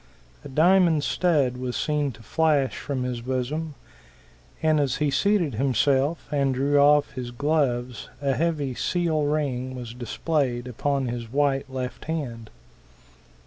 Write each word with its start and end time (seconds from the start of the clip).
A 0.43 0.49
diamond 0.49 1.03
stud 1.03 1.57
was 1.57 1.75
seen 1.77 2.11
to 2.13 2.23
flash 2.23 2.75
from 2.75 3.03
his 3.03 3.21
bosom; 3.21 3.75
and 4.63 4.79
as 4.79 4.95
he 4.95 5.11
seated 5.11 5.53
himself 5.53 6.27
and 6.31 6.55
drew 6.55 6.79
off 6.79 7.11
his 7.11 7.29
gloves 7.29 8.09
a 8.19 8.33
heavy 8.33 8.73
seal 8.73 9.25
ring 9.25 9.75
was 9.75 9.93
displayed 9.93 10.67
upon 10.67 11.05
his 11.09 11.31
white 11.31 11.69
left 11.71 12.05
hand. 12.05 12.49